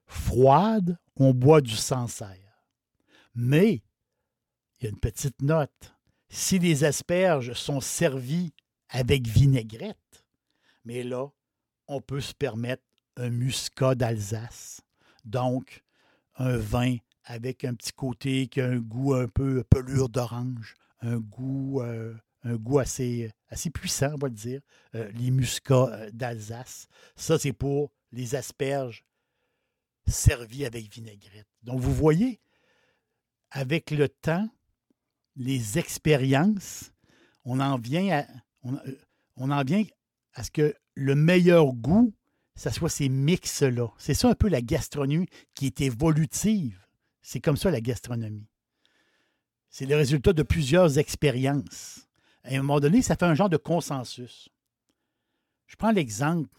froides, 0.08 0.98
on 1.16 1.34
boit 1.34 1.62
du 1.62 1.76
sancerre. 1.76 2.64
Mais, 3.34 3.82
il 4.80 4.84
y 4.84 4.88
a 4.88 4.90
une 4.90 5.00
petite 5.00 5.42
note. 5.42 5.96
Si 6.30 6.60
les 6.60 6.84
asperges 6.84 7.54
sont 7.54 7.80
servies 7.80 8.54
avec 8.90 9.26
vinaigrette, 9.28 9.98
mais 10.88 11.04
là, 11.04 11.28
on 11.88 12.00
peut 12.00 12.22
se 12.22 12.34
permettre 12.34 12.84
un 13.18 13.30
muscat 13.30 13.94
d'Alsace. 13.94 14.80
Donc, 15.26 15.84
un 16.38 16.56
vin 16.56 16.96
avec 17.26 17.66
un 17.66 17.74
petit 17.74 17.92
côté 17.92 18.48
qui 18.48 18.62
a 18.62 18.68
un 18.68 18.78
goût 18.78 19.14
un 19.14 19.28
peu 19.28 19.66
pelure 19.66 20.08
d'orange, 20.08 20.76
un 21.02 21.18
goût, 21.18 21.82
euh, 21.82 22.16
assez 23.50 23.70
puissant, 23.74 24.14
on 24.14 24.18
va 24.18 24.30
le 24.30 24.34
dire. 24.34 24.62
Euh, 24.96 25.12
les 25.12 25.30
muscats 25.30 25.90
euh, 25.92 26.10
d'Alsace. 26.14 26.88
Ça, 27.18 27.38
c'est 27.38 27.52
pour 27.52 27.92
les 28.14 28.36
asperges 28.36 29.04
servies 30.08 30.66
avec 30.66 30.90
vinaigrette. 30.90 31.48
Donc, 31.64 31.82
vous 31.82 31.94
voyez, 31.94 32.40
avec 33.52 33.92
le 33.92 34.08
temps, 34.08 34.50
les 35.36 35.78
expériences, 35.78 36.94
on 37.44 37.60
en 37.60 37.78
vient 37.78 38.20
à, 38.20 38.26
on, 39.36 39.52
en 39.52 39.64
vient 39.66 39.84
à 40.38 40.44
ce 40.44 40.52
que 40.52 40.76
le 40.94 41.16
meilleur 41.16 41.74
goût, 41.74 42.14
ça 42.56 42.72
soit 42.72 42.90
ces 42.90 43.10
mix-là. 43.10 43.88
C'est 43.98 44.14
ça 44.14 44.30
un 44.30 44.36
peu 44.36 44.48
la 44.48 44.62
gastronomie 44.62 45.28
qui 45.56 45.66
est 45.66 45.82
évolutive. 45.82 46.80
C'est 47.24 47.42
comme 47.42 47.58
ça 47.58 47.72
la 47.72 47.82
gastronomie. 47.82 48.48
C'est 49.72 49.88
le 49.88 49.96
résultat 49.96 50.34
de 50.34 50.44
plusieurs 50.44 51.00
expériences. 51.00 52.08
À 52.44 52.50
un 52.50 52.58
moment 52.58 52.80
donné, 52.80 53.02
ça 53.02 53.16
fait 53.16 53.26
un 53.26 53.34
genre 53.34 53.50
de 53.50 53.58
consensus. 53.58 54.50
Je 55.66 55.76
prends 55.76 55.92
l'exemple 55.92 56.50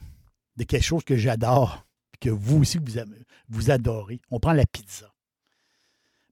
de 0.57 0.65
quelque 0.65 0.85
chose 0.85 1.05
que 1.05 1.17
j'adore, 1.17 1.87
que 2.21 2.31
vous 2.31 2.59
aussi 2.59 2.79
vous, 2.79 3.01
vous 3.49 3.71
adorez. 3.71 4.21
On 4.33 4.41
prend 4.41 4.55
la 4.55 4.67
pizza. 4.67 5.15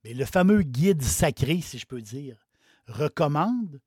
Mais 0.03 0.15
le 0.15 0.25
fameux 0.25 0.63
guide 0.63 1.03
sacré, 1.03 1.61
si 1.61 1.79
je 1.79 1.87
peux 1.87 2.03
dire, 2.03 2.45
recommande, 2.89 3.81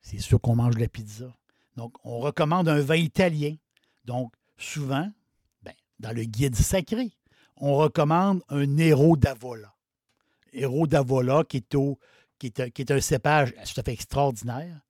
c'est 0.00 0.18
sûr 0.18 0.40
qu'on 0.40 0.54
mange 0.54 0.76
de 0.76 0.80
la 0.80 0.88
pizza. 0.88 1.36
Donc, 1.76 1.94
on 2.04 2.18
recommande 2.18 2.68
un 2.68 2.80
vin 2.80 2.96
italien. 2.96 3.54
Donc, 4.04 4.32
souvent, 4.56 5.10
ben, 5.62 5.74
dans 5.98 6.12
le 6.12 6.24
guide 6.24 6.56
sacré, 6.56 7.12
on 7.56 7.76
recommande 7.76 8.42
un 8.48 8.66
Nero 8.66 9.16
d'Avola. 9.16 9.74
Héros 10.52 10.86
d'Avola, 10.86 11.44
qui 11.44 11.62
qui, 12.38 12.52
qui 12.52 12.82
est 12.82 12.90
un 12.90 13.00
cépage 13.00 13.52
tout 13.52 13.80
à 13.80 13.82
fait 13.82 13.92
extraordinaire, 13.92 14.80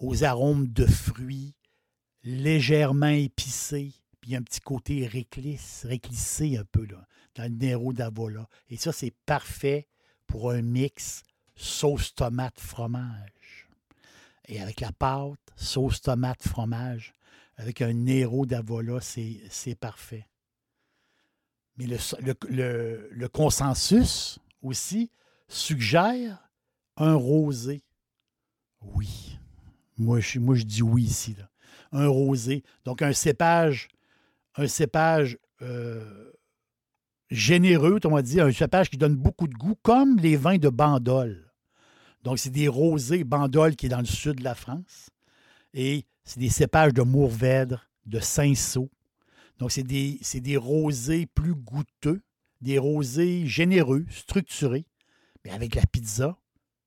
aux 0.00 0.24
arômes 0.24 0.68
de 0.68 0.86
fruits, 0.86 1.54
légèrement 2.22 3.08
épicés, 3.08 3.92
puis 4.20 4.36
un 4.36 4.42
petit 4.42 4.60
côté 4.60 5.06
réclisse, 5.06 5.86
réclissé 5.88 6.56
un 6.56 6.64
peu 6.64 6.84
là, 6.86 7.06
dans 7.34 7.44
le 7.44 7.56
Nero 7.56 7.92
d'Avola. 7.92 8.48
Et 8.68 8.76
ça, 8.76 8.92
c'est 8.92 9.14
parfait 9.26 9.88
pour 10.26 10.50
un 10.50 10.62
mix 10.62 11.22
sauce 11.56 12.14
tomate 12.14 12.60
fromage. 12.60 13.30
Et 14.48 14.60
avec 14.60 14.80
la 14.80 14.92
pâte, 14.92 15.38
sauce 15.56 16.00
tomate 16.00 16.42
fromage, 16.42 17.12
avec 17.56 17.82
un 17.82 17.92
Nero 17.92 18.46
d'Avola, 18.46 19.00
c'est 19.00 19.74
parfait. 19.78 20.26
Mais 21.76 21.86
le, 21.86 23.26
consensus 23.28 24.38
aussi 24.62 25.10
suggère 25.48 26.50
un 26.96 27.14
rosé. 27.14 27.82
Oui. 28.80 29.38
Moi, 29.96 30.20
je, 30.20 30.38
moi, 30.38 30.54
je 30.54 30.64
dis 30.64 30.82
oui 30.82 31.04
ici. 31.04 31.36
Un 31.92 32.08
rosé. 32.08 32.64
Donc, 32.84 33.02
un 33.02 33.12
cépage, 33.12 33.88
un 34.56 34.66
cépage 34.66 35.38
euh, 35.62 36.32
généreux, 37.30 37.98
on 38.04 38.10
va 38.10 38.22
dire, 38.22 38.46
un 38.46 38.52
cépage 38.52 38.90
qui 38.90 38.96
donne 38.96 39.16
beaucoup 39.16 39.46
de 39.46 39.54
goût, 39.54 39.76
comme 39.82 40.18
les 40.18 40.36
vins 40.36 40.58
de 40.58 40.68
Bandol. 40.68 41.47
Donc, 42.22 42.38
c'est 42.38 42.50
des 42.50 42.68
rosés 42.68 43.24
Bandol 43.24 43.76
qui 43.76 43.86
est 43.86 43.90
dans 43.90 44.00
le 44.00 44.04
sud 44.04 44.36
de 44.36 44.44
la 44.44 44.54
France. 44.54 45.10
Et 45.74 46.04
c'est 46.24 46.40
des 46.40 46.48
cépages 46.48 46.92
de 46.92 47.02
Mourvèdre, 47.02 47.88
de 48.06 48.20
Saint-Saul, 48.20 48.88
donc, 49.58 49.72
c'est 49.72 49.82
des, 49.82 50.20
des, 50.34 50.56
rosés 50.56 51.26
plus 51.26 51.54
goûteux, 51.54 52.22
des 52.60 52.78
rosés 52.78 53.46
généreux, 53.46 54.06
structurés. 54.08 54.86
Mais 55.44 55.50
avec 55.50 55.74
la 55.74 55.84
pizza, 55.86 56.38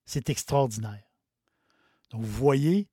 c'est 0.05 0.29
extraordinaire. 0.29 1.03
Donc, 2.11 2.23
vous 2.23 2.31
voyez, 2.31 2.87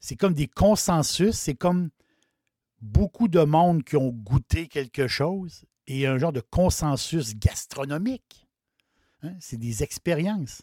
c'est 0.00 0.16
comme 0.16 0.34
des 0.34 0.48
consensus, 0.48 1.36
c'est 1.36 1.54
comme 1.54 1.90
beaucoup 2.80 3.28
de 3.28 3.40
monde 3.40 3.84
qui 3.84 3.96
ont 3.96 4.10
goûté 4.10 4.68
quelque 4.68 5.06
chose 5.06 5.64
et 5.86 6.06
un 6.06 6.18
genre 6.18 6.32
de 6.32 6.40
consensus 6.40 7.36
gastronomique. 7.36 8.46
Hein. 9.22 9.34
C'est 9.40 9.56
des 9.56 9.82
expériences 9.82 10.62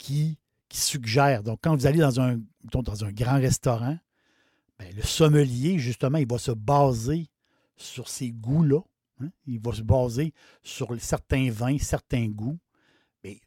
qui, 0.00 0.38
suggèrent. 0.72 1.42
Donc, 1.42 1.60
quand 1.62 1.76
vous 1.76 1.86
allez 1.86 1.98
dans 1.98 2.20
un, 2.20 2.40
grand 3.12 3.38
restaurant, 3.38 3.98
ben, 4.78 4.96
le 4.96 5.02
sommelier, 5.02 5.78
justement, 5.78 6.18
il 6.18 6.26
va 6.26 6.38
se 6.38 6.52
baser 6.52 7.28
sur 7.76 8.08
ces 8.08 8.30
goûts-là. 8.30 8.80
Hein. 9.20 9.30
Il 9.46 9.60
va 9.60 9.72
se 9.72 9.82
baser 9.82 10.32
sur 10.62 10.88
certains 11.00 11.50
vins, 11.50 11.78
certains 11.78 12.28
goûts. 12.28 12.58
Mais 13.22 13.40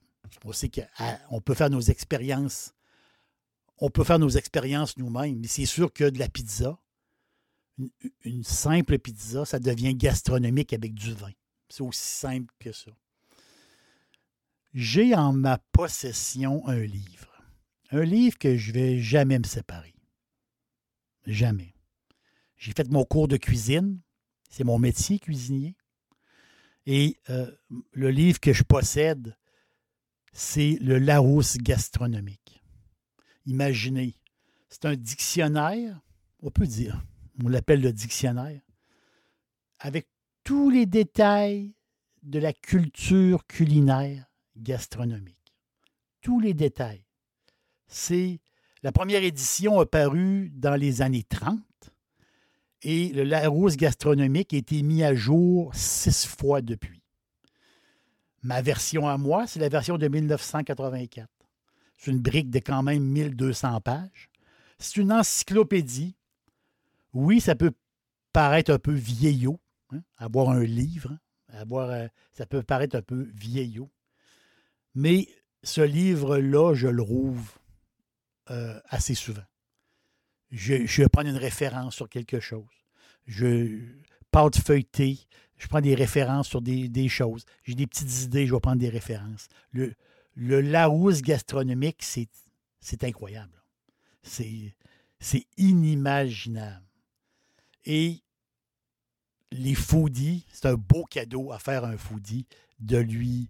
on 0.45 0.51
sait 0.51 0.69
qu'on 0.69 1.41
peut 1.41 1.53
faire 1.53 1.69
nos 1.69 1.81
expériences. 1.81 2.73
On 3.79 3.89
peut 3.89 4.03
faire 4.03 4.19
nos 4.19 4.29
expériences 4.29 4.97
nous-mêmes. 4.97 5.39
Mais 5.39 5.47
c'est 5.47 5.65
sûr 5.65 5.91
que 5.91 6.09
de 6.09 6.19
la 6.19 6.29
pizza, 6.29 6.77
une, 8.23 8.43
simple 8.43 8.99
pizza, 8.99 9.45
ça 9.45 9.59
devient 9.59 9.95
gastronomique 9.95 10.73
avec 10.73 10.93
du 10.93 11.13
vin. 11.13 11.31
C'est 11.69 11.81
aussi 11.81 12.05
simple 12.05 12.53
que 12.59 12.71
ça. 12.71 12.91
J'ai 14.73 15.13
en 15.13 15.33
ma 15.33 15.59
possession 15.71 16.67
un 16.67 16.79
livre. 16.79 17.31
Un 17.91 18.03
livre 18.03 18.39
que 18.39 18.57
je 18.57 18.71
ne 18.71 18.73
vais 18.73 18.99
jamais 18.99 19.37
me 19.37 19.43
séparer. 19.43 19.93
Jamais. 21.27 21.75
J'ai 22.57 22.71
fait 22.71 22.89
mon 22.89 23.05
cours 23.05 23.27
de 23.27 23.37
cuisine. 23.37 24.01
C'est 24.49 24.63
mon 24.63 24.79
métier, 24.79 25.19
cuisinier. 25.19 25.75
Et 26.87 27.19
euh, 27.29 27.51
le 27.91 28.09
livre 28.09 28.39
que 28.39 28.51
je 28.51 28.63
possède, 28.63 29.37
c'est 30.31 30.77
le 30.81 30.97
Larousse 30.97 31.57
gastronomique. 31.57 32.63
Imaginez, 33.45 34.15
c'est 34.69 34.85
un 34.85 34.95
dictionnaire, 34.95 36.01
on 36.39 36.49
peut 36.49 36.65
dire, 36.65 37.05
on 37.43 37.47
l'appelle 37.47 37.81
le 37.81 37.93
dictionnaire, 37.93 38.61
avec 39.79 40.07
tous 40.43 40.69
les 40.69 40.85
détails 40.85 41.75
de 42.23 42.39
la 42.39 42.53
culture 42.53 43.45
culinaire 43.45 44.32
gastronomique. 44.57 45.55
Tous 46.21 46.39
les 46.39 46.53
détails. 46.53 47.05
C'est 47.87 48.39
la 48.81 48.91
première 48.91 49.23
édition 49.23 49.79
a 49.79 49.85
paru 49.85 50.51
dans 50.53 50.75
les 50.75 51.01
années 51.01 51.23
30 51.23 51.59
et 52.81 53.09
le 53.09 53.23
Larousse 53.23 53.77
gastronomique 53.77 54.53
a 54.53 54.57
été 54.57 54.81
mis 54.83 55.03
à 55.03 55.15
jour 55.15 55.73
six 55.73 56.27
fois 56.27 56.61
depuis. 56.61 57.01
Ma 58.41 58.61
version 58.61 59.07
à 59.07 59.17
moi, 59.17 59.47
c'est 59.47 59.61
la 59.61 59.69
version 59.69 59.97
de 59.97 60.07
1984. 60.07 61.29
C'est 61.97 62.11
une 62.11 62.19
brique 62.19 62.49
de 62.49 62.59
quand 62.59 62.83
même 62.83 63.03
1200 63.03 63.79
pages. 63.79 64.29
C'est 64.77 64.97
une 64.97 65.13
encyclopédie. 65.13 66.17
Oui, 67.13 67.39
ça 67.39 67.55
peut 67.55 67.71
paraître 68.33 68.71
un 68.71 68.79
peu 68.79 68.91
vieillot, 68.91 69.61
hein, 69.91 70.01
avoir 70.17 70.49
un 70.49 70.63
livre. 70.63 71.17
Avoir, 71.53 71.89
euh, 71.89 72.07
ça 72.33 72.45
peut 72.45 72.63
paraître 72.63 72.97
un 72.97 73.01
peu 73.01 73.29
vieillot. 73.33 73.89
Mais 74.95 75.27
ce 75.63 75.81
livre-là, 75.81 76.73
je 76.73 76.87
le 76.87 77.01
rouvre 77.01 77.59
euh, 78.49 78.79
assez 78.89 79.15
souvent 79.15 79.43
je, 80.53 81.01
vais 81.01 81.09
prendre 81.09 81.29
une 81.29 81.37
référence 81.37 81.95
sur 81.95 82.07
quelque 82.07 82.39
chose. 82.39 82.63
Je 83.25 83.79
pâte 84.31 84.57
feuilleté, 84.57 85.19
je 85.57 85.67
prends 85.67 85.81
des 85.81 85.95
références 85.95 86.47
sur 86.47 86.61
des, 86.61 87.09
choses. 87.09 87.43
J'ai 87.63 87.75
des 87.75 87.87
petites 87.87 88.23
idées, 88.23 88.45
je 88.45 88.53
vais 88.53 88.59
prendre 88.59 88.79
des 88.79 88.89
références. 88.89 89.47
Le, 89.71 89.93
le 90.35 91.21
gastronomique, 91.21 92.03
c'est 92.03 93.03
incroyable. 93.03 93.63
C'est 94.21 95.47
inimaginable. 95.57 96.85
Et 97.85 98.21
les 99.51 99.75
foodies, 99.75 100.45
c'est 100.51 100.67
un 100.67 100.75
beau 100.75 101.03
cadeau 101.05 101.51
à 101.51 101.59
faire 101.59 101.83
un 101.83 101.97
foodie 101.97 102.45
de 102.79 102.97
lui, 102.97 103.49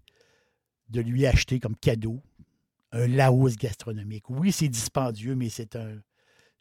de 0.90 1.02
lui 1.02 1.26
acheter 1.26 1.60
comme 1.60 1.76
cadeau 1.76 2.22
un 2.92 3.08
Larousse 3.08 3.58
gastronomique. 3.58 4.30
Oui, 4.30 4.52
c'est 4.52 4.68
dispendieux, 4.68 5.36
mais 5.36 5.50
c'est 5.50 5.76
un, 5.76 5.98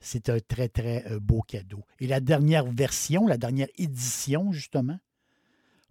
c'est 0.00 0.28
un 0.28 0.40
très, 0.40 0.68
très 0.68 1.06
euh, 1.11 1.20
beau 1.20 1.42
cadeau. 1.42 1.85
Et 2.00 2.06
la 2.06 2.20
dernière 2.20 2.64
version, 2.64 3.26
la 3.26 3.38
dernière 3.38 3.68
édition, 3.76 4.52
justement, 4.52 4.98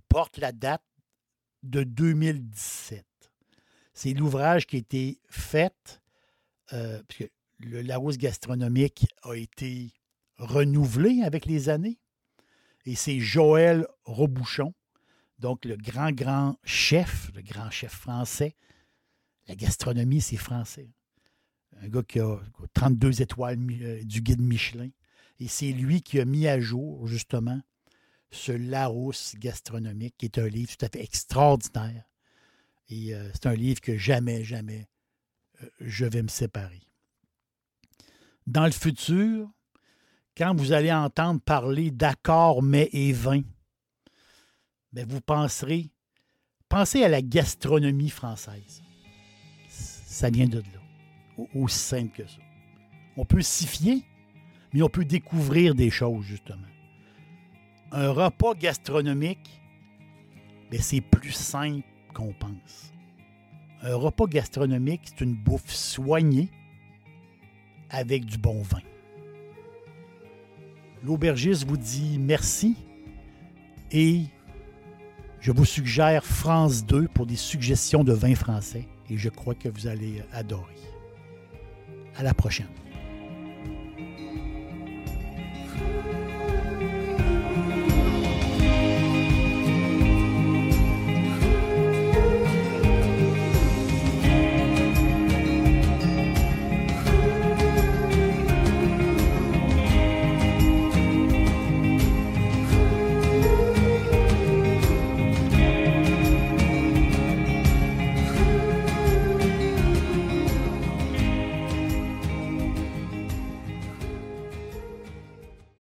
porte 0.09 0.37
la 0.37 0.51
date 0.51 0.83
de 1.63 1.83
2017. 1.83 3.05
C'est 3.93 4.13
l'ouvrage 4.13 4.65
qui 4.65 4.77
a 4.77 4.79
été 4.79 5.19
fait, 5.29 6.01
euh, 6.73 7.01
puisque 7.07 7.31
le 7.59 7.81
Larousse 7.81 8.17
gastronomique 8.17 9.05
a 9.23 9.35
été 9.35 9.93
renouvelé 10.37 11.21
avec 11.23 11.45
les 11.45 11.69
années. 11.69 11.99
Et 12.85 12.95
c'est 12.95 13.19
Joël 13.19 13.85
Robouchon, 14.05 14.73
donc 15.41 15.65
le 15.65 15.75
grand, 15.75 16.11
grand 16.11 16.57
chef, 16.63 17.31
le 17.35 17.41
grand 17.41 17.69
chef 17.69 17.91
français. 17.91 18.55
La 19.47 19.55
gastronomie, 19.55 20.21
c'est 20.21 20.37
français 20.37 20.91
un 21.81 21.87
gars 21.87 22.03
qui 22.03 22.19
a 22.19 22.39
32 22.73 23.21
étoiles 23.21 23.59
euh, 23.81 24.03
du 24.03 24.21
guide 24.21 24.41
Michelin. 24.41 24.89
Et 25.39 25.47
c'est 25.47 25.71
lui 25.71 26.01
qui 26.01 26.19
a 26.19 26.25
mis 26.25 26.47
à 26.47 26.59
jour, 26.59 27.07
justement, 27.07 27.59
ce 28.29 28.51
Larousse 28.51 29.35
gastronomique, 29.37 30.15
qui 30.17 30.25
est 30.25 30.37
un 30.37 30.47
livre 30.47 30.71
tout 30.77 30.85
à 30.85 30.89
fait 30.89 31.03
extraordinaire. 31.03 32.05
Et 32.89 33.15
euh, 33.15 33.29
c'est 33.33 33.47
un 33.47 33.55
livre 33.55 33.81
que 33.81 33.97
jamais, 33.97 34.43
jamais 34.43 34.87
euh, 35.63 35.69
je 35.79 36.05
vais 36.05 36.21
me 36.21 36.27
séparer. 36.27 36.81
Dans 38.45 38.65
le 38.65 38.71
futur, 38.71 39.49
quand 40.37 40.55
vous 40.55 40.71
allez 40.71 40.91
entendre 40.91 41.41
parler 41.41 41.91
d'accords, 41.91 42.61
mets 42.61 42.89
et 42.91 43.11
vins, 43.11 43.43
vous 44.93 45.21
penserez, 45.21 45.89
pensez 46.69 47.03
à 47.03 47.09
la 47.09 47.21
gastronomie 47.21 48.09
française. 48.09 48.83
Ça 49.67 50.29
vient 50.29 50.47
de 50.47 50.59
là. 50.59 51.45
Aussi 51.55 51.79
simple 51.79 52.17
que 52.17 52.27
ça. 52.27 52.41
On 53.17 53.25
peut 53.25 53.41
s'y 53.41 53.65
fier, 53.65 54.01
mais 54.73 54.81
on 54.81 54.89
peut 54.89 55.05
découvrir 55.05 55.75
des 55.75 55.89
choses, 55.89 56.25
justement. 56.25 56.67
Un 57.91 58.09
repas 58.09 58.53
gastronomique, 58.53 59.61
ben, 60.69 60.79
c'est 60.81 61.01
plus 61.01 61.31
simple 61.31 61.85
qu'on 62.13 62.33
pense. 62.33 62.93
Un 63.81 63.95
repas 63.95 64.27
gastronomique, 64.27 65.01
c'est 65.05 65.21
une 65.21 65.35
bouffe 65.35 65.73
soignée 65.73 66.49
avec 67.89 68.25
du 68.25 68.37
bon 68.37 68.61
vin. 68.61 68.81
L'aubergiste 71.03 71.65
vous 71.65 71.77
dit 71.77 72.19
merci 72.19 72.75
et 73.91 74.25
je 75.41 75.51
vous 75.51 75.65
suggère 75.65 76.23
France 76.23 76.85
2 76.85 77.07
pour 77.07 77.25
des 77.25 77.35
suggestions 77.35 78.03
de 78.03 78.13
vins 78.13 78.35
français 78.35 78.87
et 79.09 79.17
je 79.17 79.27
crois 79.29 79.55
que 79.55 79.67
vous 79.69 79.87
allez 79.87 80.23
adorer. 80.31 80.75
À 82.15 82.23
la 82.23 82.33
prochaine. 82.33 82.67